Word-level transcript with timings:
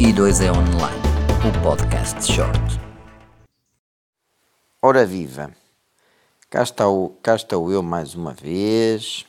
I2 0.00 0.46
é 0.46 0.50
Online, 0.50 1.02
o 1.46 1.62
podcast 1.62 2.32
short. 2.32 2.80
Ora 4.80 5.04
viva, 5.04 5.54
cá, 6.48 6.62
está 6.62 6.88
o, 6.88 7.10
cá 7.22 7.36
estou 7.36 7.70
eu 7.70 7.82
mais 7.82 8.14
uma 8.14 8.32
vez 8.32 9.26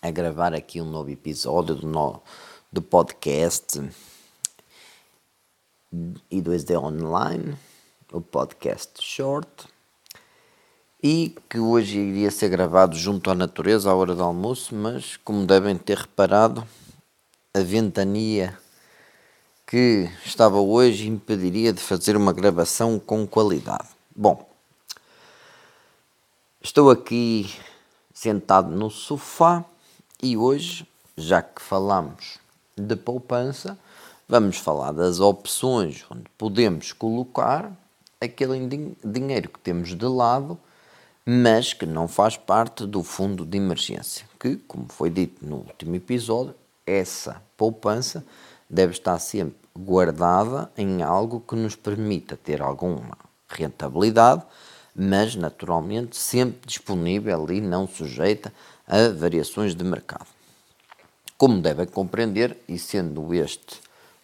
a 0.00 0.08
gravar 0.12 0.54
aqui 0.54 0.80
um 0.80 0.84
novo 0.84 1.10
episódio 1.10 1.74
do, 1.74 1.88
no, 1.88 2.22
do 2.70 2.80
podcast 2.80 3.82
I2D 6.30 6.80
Online, 6.80 7.56
o 8.12 8.20
podcast 8.20 9.02
short, 9.02 9.66
e 11.02 11.34
que 11.50 11.58
hoje 11.58 11.98
iria 11.98 12.30
ser 12.30 12.50
gravado 12.50 12.96
junto 12.96 13.32
à 13.32 13.34
natureza 13.34 13.90
à 13.90 13.96
hora 13.96 14.14
do 14.14 14.22
almoço, 14.22 14.72
mas 14.76 15.16
como 15.16 15.44
devem 15.44 15.76
ter 15.76 15.98
reparado, 15.98 16.64
a 17.52 17.58
ventania 17.58 18.56
que 19.66 20.08
estava 20.24 20.60
hoje 20.60 21.08
impediria 21.08 21.72
de 21.72 21.80
fazer 21.80 22.16
uma 22.16 22.32
gravação 22.32 23.00
com 23.00 23.26
qualidade. 23.26 23.88
Bom, 24.14 24.48
estou 26.62 26.88
aqui 26.88 27.52
sentado 28.14 28.70
no 28.70 28.88
sofá 28.88 29.64
e 30.22 30.36
hoje, 30.36 30.86
já 31.16 31.42
que 31.42 31.60
falamos 31.60 32.38
de 32.76 32.94
poupança, 32.94 33.76
vamos 34.28 34.56
falar 34.56 34.92
das 34.92 35.18
opções 35.18 36.04
onde 36.08 36.26
podemos 36.38 36.92
colocar 36.92 37.72
aquele 38.20 38.94
dinheiro 39.04 39.48
que 39.48 39.58
temos 39.58 39.96
de 39.96 40.06
lado, 40.06 40.56
mas 41.24 41.72
que 41.72 41.84
não 41.84 42.06
faz 42.06 42.36
parte 42.36 42.86
do 42.86 43.02
fundo 43.02 43.44
de 43.44 43.58
emergência, 43.58 44.28
que, 44.38 44.56
como 44.56 44.86
foi 44.88 45.10
dito 45.10 45.44
no 45.44 45.56
último 45.56 45.96
episódio, 45.96 46.54
essa 46.86 47.42
poupança 47.56 48.24
deve 48.70 48.92
estar 48.92 49.18
sempre 49.18 49.65
guardada 49.76 50.70
em 50.76 51.02
algo 51.02 51.40
que 51.40 51.54
nos 51.54 51.76
permita 51.76 52.36
ter 52.36 52.62
alguma 52.62 53.16
rentabilidade, 53.48 54.42
mas 54.94 55.36
naturalmente 55.36 56.16
sempre 56.16 56.66
disponível 56.66 57.46
e 57.50 57.60
não 57.60 57.86
sujeita 57.86 58.52
a 58.86 59.08
variações 59.08 59.74
de 59.74 59.84
mercado. 59.84 60.26
Como 61.36 61.60
devem 61.60 61.86
compreender, 61.86 62.56
e 62.66 62.78
sendo 62.78 63.34
este 63.34 63.80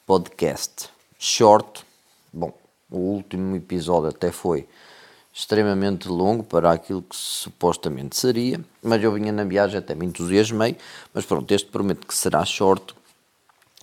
podcast 0.07 0.89
short, 1.19 1.85
bom, 2.33 2.53
o 2.91 2.99
último 2.99 3.55
episódio 3.55 4.09
até 4.09 4.33
foi 4.33 4.67
extremamente 5.33 6.09
longo 6.09 6.43
para 6.43 6.71
aquilo 6.71 7.03
que 7.03 7.17
supostamente 7.17 8.17
seria, 8.17 8.61
mas 8.83 9.03
eu 9.03 9.13
vinha 9.13 9.33
na 9.33 9.45
viagem 9.45 9.79
até 9.79 9.95
me 9.95 10.07
entusiasmei, 10.07 10.77
mas 11.13 11.25
pronto, 11.25 11.53
este 11.53 11.71
prometo 11.71 12.07
que 12.07 12.15
será 12.15 12.45
short, 12.45 12.95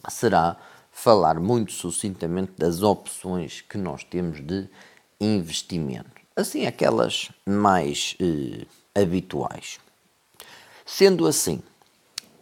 será 0.08 0.58
falar 1.02 1.40
muito 1.40 1.72
sucintamente 1.72 2.52
das 2.58 2.84
opções 2.84 3.62
que 3.62 3.78
nós 3.78 4.04
temos 4.04 4.46
de 4.46 4.68
investimento. 5.18 6.12
Assim, 6.36 6.66
aquelas 6.66 7.30
mais 7.46 8.18
eh, 8.20 8.66
habituais. 8.94 9.80
Sendo 10.86 11.26
assim, 11.26 11.64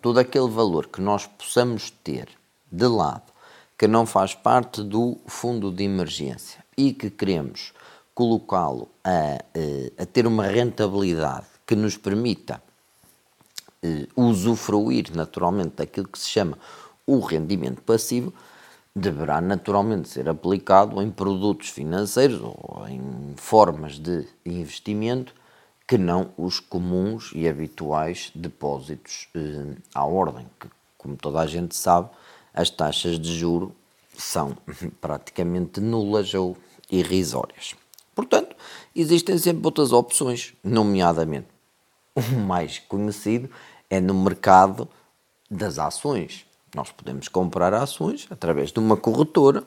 todo 0.02 0.18
aquele 0.18 0.50
valor 0.50 0.88
que 0.88 1.00
nós 1.00 1.28
possamos 1.28 1.92
ter 2.04 2.30
de 2.72 2.88
lado, 2.88 3.32
que 3.78 3.88
não 3.88 4.08
faz 4.08 4.34
parte 4.34 4.82
do 4.82 5.20
fundo 5.28 5.72
de 5.72 5.84
emergência 5.84 6.64
e 6.76 6.94
que 6.94 7.12
queremos 7.12 7.74
colocá-lo 8.16 8.90
a, 9.04 9.38
eh, 9.54 9.92
a, 10.00 10.06
ter 10.08 10.26
uma 10.26 10.48
rentabilidade 10.48 11.46
que 11.64 11.76
nos 11.76 11.96
permita 11.96 12.60
eh, 13.84 14.08
usufruir 14.16 15.16
naturalmente 15.16 15.76
daquilo 15.76 16.08
que 16.08 16.18
se 16.18 16.30
chama 16.30 16.58
o 17.06 17.20
rendimento 17.20 17.84
passivo 17.84 18.34
deverá 18.98 19.40
naturalmente 19.40 20.10
ser 20.10 20.28
aplicado 20.28 21.02
em 21.02 21.12
produtos 21.12 21.70
financeiros 21.70 22.42
ou 22.42 22.86
em 22.88 23.34
formas 23.38 24.00
de 24.00 24.28
investimento 24.46 25.34
que 25.88 25.98
não 25.98 26.32
os 26.38 26.60
comuns 26.60 27.32
e 27.34 27.48
habituais 27.48 28.32
depósitos 28.36 29.30
eh, 29.36 29.76
à 29.94 30.04
ordem, 30.04 30.48
que, 30.60 30.68
como 30.98 31.16
toda 31.16 31.40
a 31.40 31.48
gente 31.48 31.76
sabe, 31.76 32.10
as 32.54 32.70
taxas 32.70 33.20
de 33.20 33.34
juro 33.38 33.74
são 34.18 34.58
praticamente 35.00 35.80
nulas 35.80 36.34
ou 36.34 36.58
irrisórias. 36.92 37.76
Portanto, 38.14 38.56
existem 38.96 39.38
sempre 39.38 39.66
outras 39.66 39.94
opções, 39.94 40.54
nomeadamente 40.64 41.48
o 42.16 42.40
mais 42.40 42.80
conhecido 42.80 43.50
é 43.90 44.02
no 44.02 44.14
mercado 44.14 44.90
das 45.50 45.78
ações. 45.78 46.46
Nós 46.78 46.92
podemos 46.92 47.28
comprar 47.28 47.74
ações 47.74 48.28
através 48.30 48.72
de 48.72 48.78
uma 48.78 48.96
corretora 48.96 49.64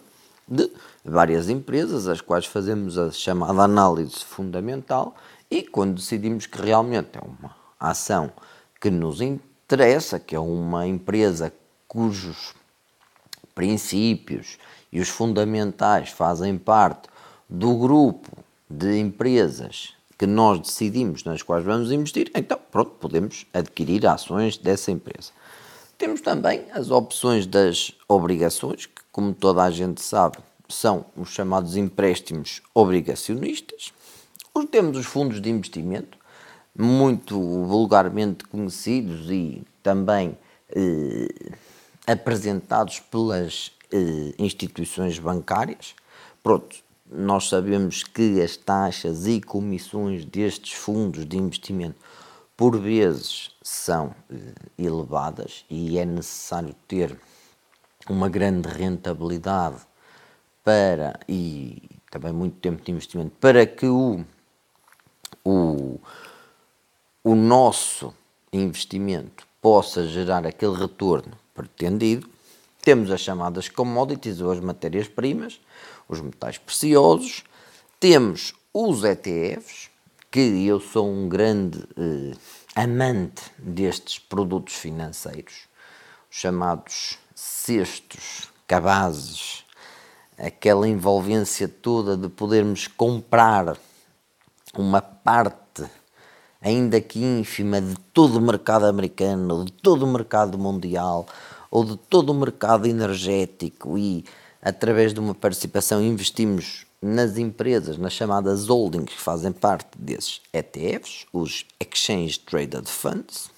de 0.47 0.71
várias 1.05 1.49
empresas, 1.49 2.07
as 2.07 2.21
quais 2.21 2.47
fazemos 2.47 2.97
a 2.97 3.11
chamada 3.11 3.63
análise 3.63 4.25
fundamental 4.25 5.17
e 5.51 5.65
quando 5.65 5.97
decidimos 5.97 6.47
que 6.47 6.63
realmente 6.63 7.19
é 7.19 7.21
uma 7.21 7.57
ação 7.81 8.33
que 8.81 8.93
nos 8.93 9.21
interessa, 9.21 10.21
que 10.21 10.37
é 10.37 10.39
uma 10.39 10.87
empresa 10.87 11.53
cujos 11.89 12.55
princípios 13.57 14.57
e 14.93 15.01
os 15.01 15.09
fundamentais 15.09 16.11
fazem 16.11 16.57
parte 16.57 17.09
do 17.49 17.77
grupo 17.77 18.31
de 18.71 19.01
empresas 19.01 19.95
que 20.17 20.29
nós 20.29 20.61
decidimos 20.61 21.25
nas 21.25 21.43
quais 21.43 21.65
vamos 21.65 21.91
investir, 21.91 22.31
então 22.37 22.61
pronto, 22.71 22.93
podemos 23.01 23.47
adquirir 23.53 24.07
ações 24.07 24.57
dessa 24.57 24.93
empresa. 24.93 25.33
Temos 26.01 26.23
também 26.23 26.65
as 26.73 26.91
opções 26.91 27.47
das 27.47 27.93
obrigações, 28.09 28.87
que, 28.87 29.03
como 29.13 29.35
toda 29.35 29.63
a 29.63 29.71
gente 29.71 30.01
sabe, 30.01 30.39
são 30.67 31.05
os 31.15 31.29
chamados 31.29 31.77
empréstimos 31.77 32.63
obrigacionistas. 32.73 33.93
Temos 34.71 34.97
os 34.97 35.05
fundos 35.05 35.43
de 35.43 35.51
investimento, 35.51 36.17
muito 36.75 37.39
vulgarmente 37.67 38.45
conhecidos 38.45 39.31
e 39.31 39.63
também 39.83 40.39
eh, 40.71 41.53
apresentados 42.07 43.01
pelas 43.01 43.71
eh, 43.93 44.33
instituições 44.39 45.19
bancárias. 45.19 45.95
Pronto, 46.43 46.77
nós 47.13 47.47
sabemos 47.47 48.05
que 48.05 48.41
as 48.41 48.57
taxas 48.57 49.27
e 49.27 49.39
comissões 49.39 50.25
destes 50.25 50.73
fundos 50.73 51.27
de 51.27 51.37
investimento 51.37 51.97
por 52.61 52.79
vezes 52.79 53.53
são 53.63 54.15
eh, 54.31 54.53
elevadas 54.77 55.65
e 55.71 55.99
é 55.99 56.05
necessário 56.05 56.75
ter 56.87 57.19
uma 58.07 58.29
grande 58.29 58.69
rentabilidade 58.69 59.79
para 60.63 61.19
e 61.27 61.83
também 62.11 62.35
muito 62.35 62.59
tempo 62.59 62.83
de 62.83 62.93
investimento 62.93 63.35
para 63.41 63.65
que 63.65 63.87
o, 63.87 64.23
o, 65.43 65.99
o 67.25 67.35
nosso 67.35 68.13
investimento 68.53 69.47
possa 69.63 70.07
gerar 70.07 70.47
aquele 70.47 70.77
retorno 70.77 71.33
pretendido. 71.55 72.29
Temos 72.83 73.11
as 73.11 73.23
chamadas 73.23 73.71
commodities 73.71 74.43
ou 74.43 74.53
as 74.53 74.61
matérias-primas, 74.61 75.59
os 76.07 76.21
metais 76.21 76.59
preciosos, 76.59 77.43
temos 77.99 78.53
os 78.75 79.03
ETFs, 79.03 79.90
que 80.31 80.65
eu 80.65 80.79
sou 80.79 81.11
um 81.11 81.29
grande 81.29 81.83
eh, 81.97 82.37
amante 82.77 83.43
destes 83.59 84.21
produtos 84.21 84.75
financeiros, 84.75 85.67
chamados 86.31 87.19
cestos, 87.35 88.49
cabazes, 88.65 89.65
aquela 90.39 90.87
envolvência 90.87 91.67
toda 91.67 92.17
de 92.17 92.29
podermos 92.29 92.87
comprar 92.87 93.77
uma 94.73 95.03
parte, 95.03 95.85
ainda 96.63 97.01
que 97.01 97.19
ínfima, 97.19 97.81
de 97.81 97.97
todo 98.13 98.37
o 98.37 98.41
mercado 98.41 98.87
americano, 98.87 99.65
de 99.65 99.73
todo 99.73 100.05
o 100.05 100.13
mercado 100.13 100.57
mundial 100.57 101.27
ou 101.69 101.85
de 101.85 101.97
todo 101.97 102.31
o 102.31 102.35
mercado 102.35 102.87
energético 102.87 103.99
e 103.99 104.25
através 104.63 105.13
de 105.13 105.19
uma 105.19 105.35
participação 105.35 106.01
investimos 106.01 106.87
nas 107.03 107.39
empresas, 107.39 107.97
nas 107.97 108.13
chamadas 108.13 108.69
holdings 108.69 109.13
que 109.13 109.21
fazem 109.21 109.53
parte 109.53 109.89
desses 109.97 110.41
ETFs, 110.53 111.27
os 111.33 111.65
Exchange 111.81 112.41
Traded 112.41 112.87
Funds. 112.87 113.51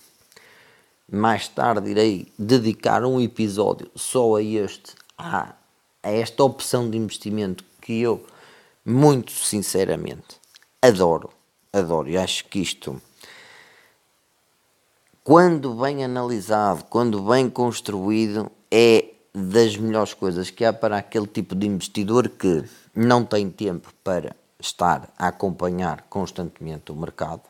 Mais 1.11 1.49
tarde 1.49 1.91
irei 1.91 2.33
dedicar 2.39 3.05
um 3.05 3.21
episódio 3.21 3.91
só 3.95 4.37
a 4.37 4.43
este, 4.43 4.95
a, 5.19 5.55
a 6.03 6.11
esta 6.11 6.45
opção 6.45 6.89
de 6.89 6.97
investimento 6.97 7.65
que 7.81 8.01
eu, 8.01 8.25
muito 8.85 9.33
sinceramente, 9.33 10.41
adoro. 10.81 11.31
Adoro 11.73 12.09
e 12.09 12.17
acho 12.17 12.45
que 12.47 12.61
isto, 12.61 13.01
quando 15.25 15.75
bem 15.75 16.05
analisado, 16.05 16.85
quando 16.85 17.23
bem 17.23 17.49
construído, 17.49 18.51
é 18.71 19.13
das 19.35 19.77
melhores 19.77 20.13
coisas 20.13 20.51
que 20.51 20.65
há 20.65 20.73
para 20.73 20.99
aquele 20.99 21.27
tipo 21.27 21.55
de 21.55 21.67
investidor 21.67 22.29
que 22.29 22.65
não 22.95 23.25
tem 23.25 23.51
tempo 23.51 23.93
para 24.05 24.37
estar 24.61 25.09
a 25.19 25.29
acompanhar 25.29 26.03
constantemente 26.09 26.93
o 26.93 26.97
mercado, 26.97 27.43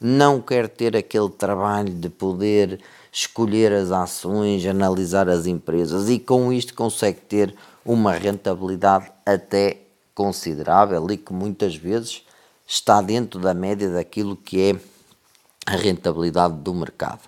não 0.00 0.40
quer 0.40 0.68
ter 0.68 0.96
aquele 0.96 1.30
trabalho 1.30 1.92
de 1.92 2.08
poder 2.08 2.80
escolher 3.10 3.72
as 3.72 3.90
ações, 3.90 4.64
analisar 4.66 5.28
as 5.28 5.46
empresas 5.46 6.08
e 6.08 6.18
com 6.18 6.52
isto 6.52 6.74
consegue 6.74 7.20
ter 7.20 7.54
uma 7.84 8.12
rentabilidade 8.12 9.10
até 9.24 9.78
considerável 10.14 11.06
e 11.10 11.16
que 11.16 11.32
muitas 11.32 11.74
vezes 11.76 12.22
está 12.66 13.00
dentro 13.00 13.40
da 13.40 13.54
média 13.54 13.90
daquilo 13.90 14.36
que 14.36 14.60
é 14.60 14.76
a 15.66 15.76
rentabilidade 15.76 16.54
do 16.54 16.74
mercado. 16.74 17.20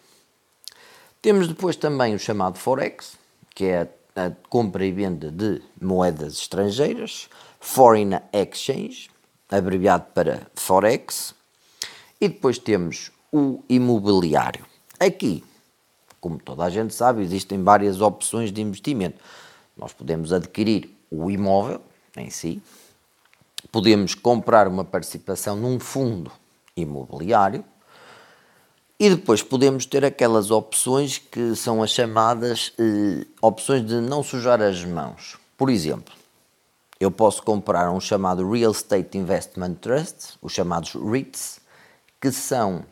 Temos 1.20 1.48
depois 1.48 1.74
também 1.74 2.14
o 2.14 2.18
chamado 2.18 2.58
Forex, 2.58 3.16
que 3.58 3.64
é 3.64 3.88
a, 4.14 4.30
compra 4.48 4.86
e 4.86 4.92
venda 4.92 5.32
de 5.32 5.60
moedas 5.82 6.34
estrangeiras, 6.34 7.28
Foreign 7.58 8.20
Exchange, 8.32 9.10
abreviado 9.50 10.06
para 10.14 10.46
Forex, 10.54 11.34
e 12.20 12.28
depois 12.28 12.56
temos 12.56 13.10
o 13.32 13.64
imobiliário. 13.68 14.64
Aqui, 15.00 15.42
como 16.20 16.38
toda 16.38 16.62
a 16.62 16.70
gente 16.70 16.94
sabe, 16.94 17.20
existem 17.20 17.60
várias 17.64 18.00
opções 18.00 18.52
de 18.52 18.62
investimento. 18.62 19.20
Nós 19.76 19.92
podemos 19.92 20.32
adquirir 20.32 20.96
o 21.10 21.28
imóvel 21.28 21.80
em 22.16 22.30
si, 22.30 22.62
podemos 23.72 24.14
comprar 24.14 24.68
uma 24.68 24.84
participação 24.84 25.56
num 25.56 25.80
fundo 25.80 26.30
imobiliário 26.76 27.64
e 28.98 29.10
depois 29.10 29.42
podemos 29.42 29.86
ter 29.86 30.04
aquelas 30.04 30.50
opções 30.50 31.18
que 31.18 31.54
são 31.54 31.82
as 31.82 31.90
chamadas 31.90 32.72
eh, 32.78 33.24
opções 33.40 33.86
de 33.86 33.94
não 34.00 34.24
sujar 34.24 34.60
as 34.60 34.84
mãos. 34.84 35.38
Por 35.56 35.70
exemplo, 35.70 36.12
eu 36.98 37.10
posso 37.10 37.42
comprar 37.44 37.92
um 37.92 38.00
chamado 38.00 38.50
Real 38.50 38.72
Estate 38.72 39.16
Investment 39.16 39.74
Trust, 39.74 40.36
os 40.42 40.52
chamados 40.52 40.94
REITs, 40.94 41.60
que 42.20 42.32
são 42.32 42.84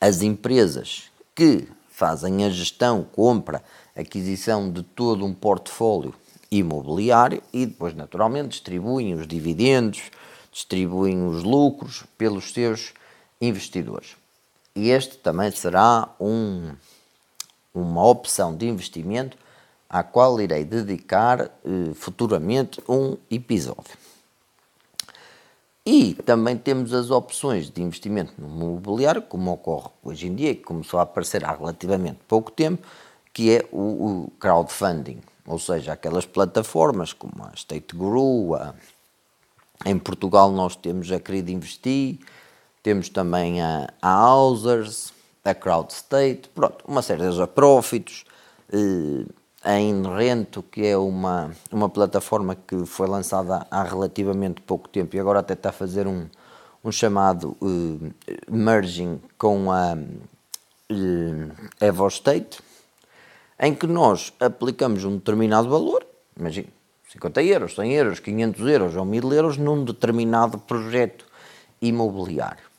as 0.00 0.22
empresas 0.22 1.04
que 1.36 1.68
fazem 1.88 2.44
a 2.44 2.50
gestão, 2.50 3.04
compra, 3.04 3.62
aquisição 3.94 4.72
de 4.72 4.82
todo 4.82 5.24
um 5.24 5.32
portfólio 5.32 6.12
imobiliário 6.50 7.40
e 7.52 7.64
depois, 7.64 7.94
naturalmente, 7.94 8.48
distribuem 8.48 9.14
os 9.14 9.24
dividendos, 9.24 10.02
distribuem 10.50 11.24
os 11.28 11.44
lucros 11.44 12.02
pelos 12.18 12.52
seus 12.52 12.92
investidores. 13.40 14.19
Este 14.88 15.18
também 15.18 15.50
será 15.50 16.08
um, 16.20 16.72
uma 17.74 18.06
opção 18.06 18.56
de 18.56 18.66
investimento 18.68 19.36
à 19.88 20.02
qual 20.02 20.40
irei 20.40 20.64
dedicar 20.64 21.42
eh, 21.42 21.94
futuramente 21.94 22.80
um 22.88 23.16
episódio. 23.28 23.98
E 25.84 26.14
também 26.14 26.56
temos 26.56 26.94
as 26.94 27.10
opções 27.10 27.68
de 27.68 27.82
investimento 27.82 28.34
no 28.38 28.48
mobiliário, 28.48 29.22
como 29.22 29.50
ocorre 29.50 29.88
hoje 30.04 30.28
em 30.28 30.34
dia, 30.34 30.54
que 30.54 30.62
começou 30.62 31.00
a 31.00 31.02
aparecer 31.02 31.44
há 31.44 31.52
relativamente 31.52 32.20
pouco 32.28 32.52
tempo, 32.52 32.86
que 33.32 33.56
é 33.56 33.68
o, 33.72 33.78
o 34.26 34.32
crowdfunding, 34.38 35.20
ou 35.46 35.58
seja, 35.58 35.92
aquelas 35.92 36.26
plataformas 36.26 37.12
como 37.12 37.44
a 37.44 37.52
State 37.54 37.96
Guru, 37.96 38.54
a, 38.54 38.74
em 39.84 39.98
Portugal 39.98 40.52
nós 40.52 40.76
temos 40.76 41.10
a 41.10 41.18
Querida 41.18 41.50
Investir, 41.50 42.18
temos 42.82 43.08
também 43.08 43.60
a, 43.60 43.88
a 44.00 44.26
Housers, 44.26 45.12
a 45.44 45.54
CrowdState, 45.54 46.48
pronto, 46.54 46.84
uma 46.86 47.02
série 47.02 47.28
de 47.28 47.46
Profits, 47.48 48.24
eh, 48.72 49.24
a 49.62 49.78
Inrento, 49.78 50.62
que 50.62 50.86
é 50.86 50.96
uma, 50.96 51.50
uma 51.70 51.88
plataforma 51.88 52.54
que 52.54 52.86
foi 52.86 53.06
lançada 53.06 53.66
há 53.70 53.82
relativamente 53.82 54.62
pouco 54.62 54.88
tempo 54.88 55.14
e 55.14 55.20
agora 55.20 55.40
até 55.40 55.52
está 55.54 55.68
a 55.68 55.72
fazer 55.72 56.06
um, 56.06 56.26
um 56.82 56.90
chamado 56.90 57.56
uh, 57.60 58.12
merging 58.50 59.20
com 59.36 59.70
a 59.70 59.94
uh, 59.94 61.52
EvoState, 61.80 62.60
em 63.58 63.74
que 63.74 63.86
nós 63.86 64.32
aplicamos 64.40 65.04
um 65.04 65.16
determinado 65.16 65.68
valor, 65.68 66.06
imagina, 66.38 66.68
50 67.10 67.42
euros, 67.42 67.74
100 67.74 67.92
euros, 67.92 68.20
500 68.20 68.68
euros 68.68 68.96
ou 68.96 69.04
1000 69.04 69.32
euros 69.34 69.56
num 69.58 69.84
determinado 69.84 70.56
projeto 70.58 71.26
imobiliário. 71.82 72.69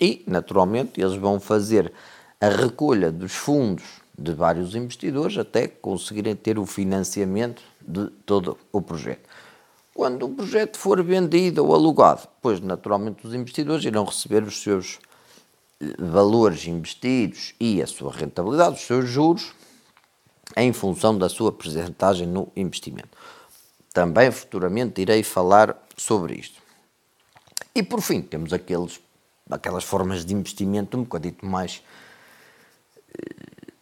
E, 0.00 0.24
naturalmente, 0.26 1.00
eles 1.00 1.16
vão 1.16 1.38
fazer 1.38 1.92
a 2.40 2.48
recolha 2.48 3.10
dos 3.10 3.32
fundos 3.32 3.84
de 4.18 4.32
vários 4.32 4.74
investidores 4.74 5.36
até 5.36 5.68
conseguirem 5.68 6.34
ter 6.34 6.58
o 6.58 6.66
financiamento 6.66 7.62
de 7.80 8.08
todo 8.24 8.56
o 8.72 8.80
projeto. 8.80 9.28
Quando 9.94 10.26
o 10.26 10.34
projeto 10.34 10.78
for 10.78 11.02
vendido 11.02 11.64
ou 11.64 11.74
alugado, 11.74 12.28
pois 12.40 12.60
naturalmente 12.60 13.26
os 13.26 13.34
investidores 13.34 13.84
irão 13.84 14.04
receber 14.04 14.42
os 14.42 14.62
seus 14.62 14.98
eh, 15.80 15.86
valores 15.98 16.66
investidos 16.66 17.54
e 17.58 17.80
a 17.82 17.86
sua 17.86 18.12
rentabilidade, 18.12 18.76
os 18.76 18.82
seus 18.82 19.08
juros, 19.08 19.52
em 20.56 20.72
função 20.72 21.16
da 21.16 21.28
sua 21.28 21.50
percentagem 21.50 22.26
no 22.26 22.48
investimento. 22.54 23.16
Também 23.92 24.30
futuramente 24.30 25.00
irei 25.00 25.22
falar 25.22 25.76
sobre 25.96 26.34
isto. 26.34 26.60
E 27.74 27.82
por 27.82 28.00
fim, 28.00 28.20
temos 28.22 28.52
aqueles, 28.52 29.00
aquelas 29.50 29.84
formas 29.84 30.24
de 30.24 30.34
investimento 30.34 30.96
um 30.96 31.02
bocadinho 31.02 31.36
mais 31.42 31.82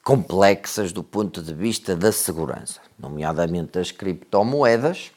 complexas 0.02 0.93
do 0.93 1.02
ponto 1.02 1.43
de 1.43 1.55
vista 1.55 1.96
da 1.96 2.12
segurança, 2.12 2.81
nomeadamente 2.99 3.78
as 3.78 3.90
criptomoedas 3.90 5.11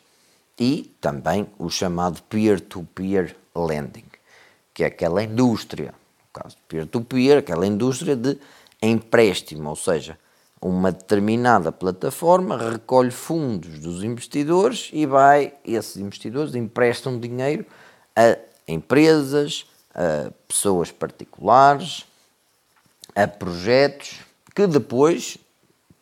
e 0.57 0.95
também 1.01 1.47
o 1.59 1.69
chamado 1.69 2.21
peer-to-peer 2.23 3.35
-peer 3.53 3.67
lending, 3.67 4.05
que 4.73 4.83
é 4.83 4.87
aquela 4.87 5.21
indústria, 5.21 5.93
no 6.19 6.41
caso 6.41 6.55
peer-to-peer, 6.69 7.35
-peer, 7.35 7.39
aquela 7.39 7.67
indústria 7.67 8.15
de 8.15 8.37
empréstimo, 8.81 9.69
ou 9.69 9.75
seja, 9.75 10.17
uma 10.61 10.91
determinada 10.91 11.71
plataforma 11.71 12.57
recolhe 12.57 13.11
fundos 13.11 13.79
dos 13.79 14.03
investidores 14.03 14.89
e 14.93 15.05
vai, 15.05 15.53
esses 15.65 15.97
investidores 15.97 16.55
emprestam 16.55 17.19
dinheiro 17.19 17.65
a 18.15 18.37
empresas, 18.67 19.65
a 19.97 20.31
pessoas 20.47 20.91
particulares, 20.91 22.05
a 23.15 23.27
projetos 23.27 24.19
que 24.55 24.67
depois 24.67 25.37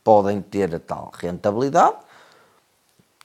podem 0.03 0.41
ter 0.41 0.75
a 0.75 0.79
tal 0.79 1.11
rentabilidade 1.17 1.97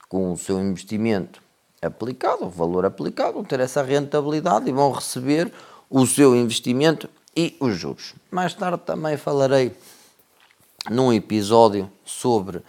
com 0.08 0.32
o 0.32 0.38
seu 0.38 0.60
investimento 0.60 1.42
aplicado, 1.82 2.44
o 2.44 2.50
valor 2.50 2.84
aplicado, 2.84 3.34
vão 3.34 3.44
ter 3.44 3.60
essa 3.60 3.82
rentabilidade 3.82 4.68
e 4.68 4.72
vão 4.72 4.92
receber 4.92 5.52
o 5.88 6.06
seu 6.06 6.36
investimento 6.36 7.08
e 7.36 7.56
os 7.60 7.76
juros. 7.76 8.14
Mais 8.30 8.54
tarde 8.54 8.82
também 8.84 9.16
falarei 9.16 9.76
num 10.88 11.12
episódio 11.12 11.90
sobre 12.04 12.62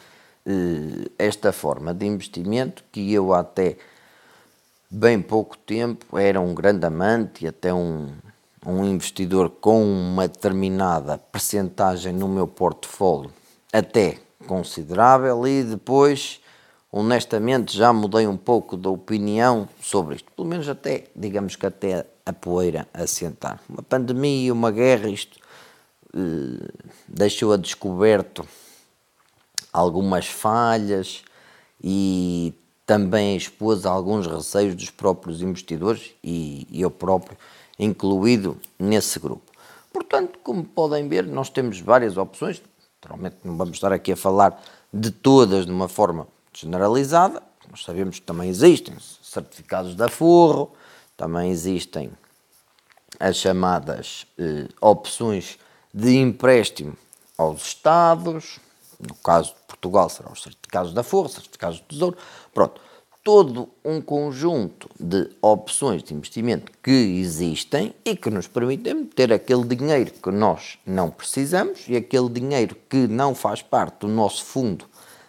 eh, 0.45 1.09
esta 1.17 1.51
forma 1.51 1.93
de 1.93 2.05
investimento 2.05 2.83
que 2.91 3.13
eu 3.13 3.33
até 3.33 3.77
bem 4.91 5.21
pouco 5.21 5.57
tempo 5.57 6.17
era 6.17 6.41
um 6.41 6.53
grande 6.53 6.85
amante 6.85 7.45
e 7.45 7.47
até 7.47 7.73
um, 7.73 8.09
um 8.65 8.83
investidor 8.83 9.49
com 9.49 9.81
uma 9.81 10.27
determinada 10.27 11.17
percentagem 11.17 12.11
no 12.11 12.27
meu 12.27 12.45
portfólio 12.45 13.31
até 13.71 14.19
considerável 14.45 15.47
e 15.47 15.63
depois 15.63 16.41
honestamente 16.91 17.77
já 17.77 17.93
mudei 17.93 18.27
um 18.27 18.35
pouco 18.35 18.75
de 18.75 18.89
opinião 18.89 19.69
sobre 19.81 20.15
isto, 20.15 20.29
pelo 20.33 20.45
menos 20.45 20.67
até, 20.67 21.05
digamos 21.15 21.55
que 21.55 21.65
até 21.65 22.05
a 22.25 22.33
poeira 22.33 22.85
assentar. 22.93 23.61
Uma 23.69 23.81
pandemia, 23.81 24.51
uma 24.51 24.71
guerra, 24.71 25.07
isto 25.07 25.39
eh, 26.13 26.67
deixou 27.07 27.53
a 27.53 27.57
descoberto 27.57 28.45
algumas 29.71 30.27
falhas 30.27 31.23
e 31.81 32.53
também 32.91 33.37
expôs 33.37 33.85
alguns 33.85 34.27
receios 34.27 34.75
dos 34.75 34.89
próprios 34.89 35.41
investidores 35.41 36.11
e, 36.21 36.67
eu 36.73 36.91
próprio 36.91 37.37
incluído 37.79 38.57
nesse 38.77 39.17
grupo. 39.17 39.49
Portanto, 39.93 40.37
como 40.43 40.61
podem 40.61 41.07
ver, 41.07 41.25
nós 41.25 41.49
temos 41.49 41.79
várias 41.79 42.17
opções, 42.17 42.61
naturalmente 43.01 43.37
não 43.45 43.55
vamos 43.55 43.77
estar 43.77 43.93
aqui 43.93 44.11
a 44.11 44.17
falar 44.17 44.61
de 44.93 45.09
todas 45.09 45.65
de 45.65 45.71
uma 45.71 45.87
forma 45.87 46.27
generalizada, 46.53 47.41
nós 47.69 47.81
sabemos 47.81 48.19
que 48.19 48.25
também 48.25 48.49
existem 48.49 48.93
certificados 49.23 49.95
da 49.95 50.09
Forro, 50.09 50.73
também 51.15 51.49
existem 51.49 52.11
as 53.21 53.37
chamadas 53.37 54.27
eh, 54.37 54.67
opções 54.81 55.57
de 55.93 56.17
empréstimo 56.17 56.97
aos 57.37 57.67
Estados, 57.67 58.59
no 58.99 59.15
caso 59.15 59.53
de 59.53 59.60
Portugal 59.81 60.09
serão 60.09 60.31
os 60.31 60.43
certificados 60.43 60.93
da 60.93 61.01
Forro, 61.01 61.27
certificados 61.27 61.79
do 61.79 61.85
Tesouro, 61.87 62.17
pronto 62.53 62.79
todo 63.23 63.69
um 63.85 64.01
conjunto 64.01 64.89
de 64.99 65.29
opções 65.41 66.03
de 66.03 66.13
investimento 66.13 66.71
que 66.81 66.91
existem 66.91 67.93
e 68.03 68.15
que 68.15 68.29
nos 68.29 68.47
permitem 68.47 69.05
ter 69.05 69.31
aquele 69.31 69.63
dinheiro 69.63 70.11
que 70.11 70.31
nós 70.31 70.79
não 70.85 71.11
precisamos 71.11 71.87
e 71.87 71.95
aquele 71.95 72.29
dinheiro 72.29 72.75
que 72.89 73.07
não 73.07 73.35
faz 73.35 73.61
parte 73.61 73.99
do 73.99 74.07
nosso 74.07 74.43
fundo 74.43 74.85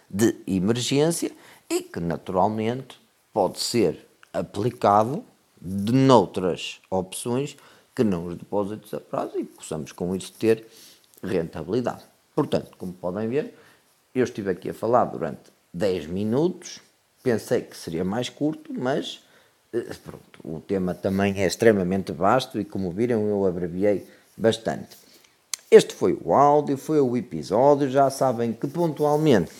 de 0.09 0.35
emergência 0.47 1.31
e 1.69 1.81
que 1.81 1.99
naturalmente 1.99 2.99
pode 3.31 3.59
ser 3.59 4.07
aplicado 4.31 5.23
de 5.61 5.93
noutras 5.93 6.79
opções 6.89 7.55
que 7.95 8.03
não 8.03 8.25
os 8.25 8.35
depósitos 8.35 8.91
a 8.93 8.99
prazo 8.99 9.37
e 9.37 9.43
possamos 9.43 9.91
com 9.91 10.15
isso 10.15 10.33
ter 10.33 10.67
rentabilidade. 11.21 12.03
Portanto, 12.35 12.75
como 12.77 12.91
podem 12.91 13.29
ver, 13.29 13.53
eu 14.13 14.23
estive 14.23 14.51
aqui 14.51 14.69
a 14.69 14.73
falar 14.73 15.05
durante 15.05 15.51
10 15.73 16.07
minutos, 16.07 16.79
pensei 17.23 17.61
que 17.61 17.75
seria 17.75 18.03
mais 18.03 18.29
curto, 18.29 18.71
mas 18.73 19.23
eh, 19.73 19.85
pronto, 20.03 20.39
o 20.43 20.59
tema 20.59 20.93
também 20.93 21.41
é 21.41 21.47
extremamente 21.47 22.11
vasto 22.11 22.59
e, 22.59 22.65
como 22.65 22.91
viram, 22.91 23.27
eu 23.27 23.45
abreviei 23.45 24.05
bastante. 24.37 24.97
Este 25.71 25.95
foi 25.95 26.17
o 26.23 26.33
áudio, 26.33 26.77
foi 26.77 26.99
o 26.99 27.17
episódio. 27.17 27.89
Já 27.89 28.07
sabem 28.11 28.53
que 28.53 28.67
pontualmente 28.67 29.51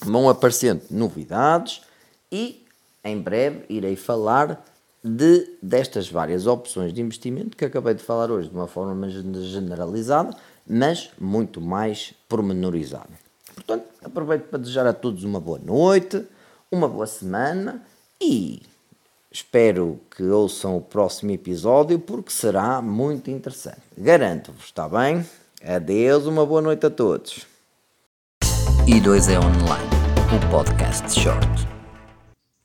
vão 0.00 0.28
aparecendo 0.28 0.82
novidades 0.88 1.82
e 2.30 2.64
em 3.02 3.20
breve 3.20 3.64
irei 3.68 3.96
falar 3.96 4.64
de 5.02 5.48
destas 5.60 6.08
várias 6.08 6.46
opções 6.46 6.92
de 6.92 7.00
investimento 7.00 7.56
que 7.56 7.64
acabei 7.64 7.94
de 7.94 8.04
falar 8.04 8.30
hoje 8.30 8.48
de 8.48 8.54
uma 8.54 8.68
forma 8.68 9.08
generalizada, 9.10 10.36
mas 10.64 11.10
muito 11.18 11.60
mais 11.60 12.14
pormenorizada. 12.28 13.21
Aproveito 14.12 14.42
para 14.50 14.58
desejar 14.58 14.86
a 14.86 14.92
todos 14.92 15.24
uma 15.24 15.40
boa 15.40 15.58
noite, 15.58 16.22
uma 16.70 16.86
boa 16.86 17.06
semana 17.06 17.82
e 18.20 18.60
espero 19.30 19.98
que 20.14 20.22
ouçam 20.22 20.76
o 20.76 20.82
próximo 20.82 21.30
episódio 21.30 21.98
porque 21.98 22.30
será 22.30 22.82
muito 22.82 23.30
interessante. 23.30 23.80
Garanto-vos, 23.96 24.66
está 24.66 24.86
bem? 24.86 25.24
Adeus, 25.64 26.26
uma 26.26 26.44
boa 26.44 26.60
noite 26.60 26.84
a 26.84 26.90
todos. 26.90 27.46
E2 28.86 29.32
é 29.32 29.38
Online, 29.38 29.88
o 30.36 30.50
podcast 30.50 31.18
short. 31.18 31.71